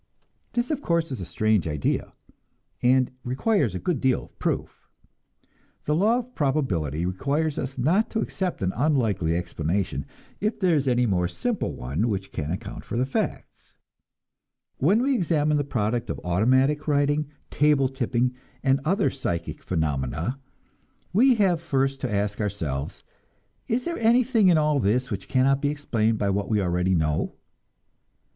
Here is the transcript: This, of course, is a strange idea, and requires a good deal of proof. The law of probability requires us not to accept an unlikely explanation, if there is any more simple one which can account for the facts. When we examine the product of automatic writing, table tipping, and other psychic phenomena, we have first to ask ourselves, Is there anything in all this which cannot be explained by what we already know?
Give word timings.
This, 0.53 0.71
of 0.71 0.81
course, 0.81 1.11
is 1.11 1.21
a 1.21 1.25
strange 1.25 1.67
idea, 1.67 2.13
and 2.81 3.11
requires 3.23 3.75
a 3.75 3.79
good 3.79 4.01
deal 4.01 4.23
of 4.23 4.39
proof. 4.39 4.89
The 5.85 5.93
law 5.93 6.17
of 6.17 6.33
probability 6.33 7.05
requires 7.05 7.59
us 7.59 7.77
not 7.77 8.09
to 8.09 8.19
accept 8.19 8.63
an 8.63 8.73
unlikely 8.75 9.35
explanation, 9.37 10.07
if 10.39 10.59
there 10.59 10.73
is 10.75 10.87
any 10.87 11.05
more 11.05 11.27
simple 11.27 11.73
one 11.75 12.09
which 12.09 12.31
can 12.31 12.49
account 12.49 12.83
for 12.83 12.97
the 12.97 13.05
facts. 13.05 13.77
When 14.77 15.03
we 15.03 15.13
examine 15.13 15.57
the 15.57 15.63
product 15.63 16.09
of 16.09 16.19
automatic 16.23 16.87
writing, 16.87 17.29
table 17.51 17.87
tipping, 17.87 18.33
and 18.63 18.79
other 18.83 19.11
psychic 19.11 19.61
phenomena, 19.61 20.39
we 21.13 21.35
have 21.35 21.61
first 21.61 22.01
to 22.01 22.11
ask 22.11 22.41
ourselves, 22.41 23.03
Is 23.67 23.85
there 23.85 23.99
anything 23.99 24.47
in 24.47 24.57
all 24.57 24.79
this 24.79 25.11
which 25.11 25.27
cannot 25.29 25.61
be 25.61 25.69
explained 25.69 26.17
by 26.17 26.31
what 26.31 26.49
we 26.49 26.59
already 26.59 26.95
know? 26.95 27.35